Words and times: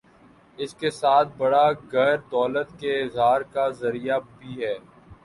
اس 0.59 0.73
کے 0.75 0.89
ساتھ 0.91 1.29
بڑا 1.37 1.65
گھر 1.91 2.15
دولت 2.31 2.69
کے 2.79 2.91
اظہار 3.01 3.41
کا 3.53 3.67
ذریعہ 3.81 4.19
بھی 4.37 4.63
ہے۔ 4.63 4.75